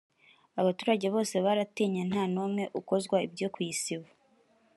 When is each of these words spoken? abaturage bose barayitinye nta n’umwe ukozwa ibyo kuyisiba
abaturage 0.59 1.07
bose 1.15 1.35
barayitinye 1.45 2.01
nta 2.09 2.23
n’umwe 2.33 2.63
ukozwa 2.79 3.17
ibyo 3.27 3.47
kuyisiba 3.53 4.07